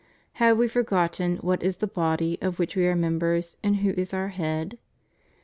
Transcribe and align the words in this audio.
Have 0.41 0.57
we 0.57 0.67
forgotten 0.67 1.37
what 1.41 1.61
is 1.61 1.75
the 1.75 1.85
body 1.85 2.39
of 2.41 2.57
which 2.57 2.75
we 2.75 2.87
are 2.87 2.95
members, 2.95 3.55
and 3.61 3.75
who 3.85 3.91
is 3.91 4.15
our 4.15 4.29
Head? 4.29 4.79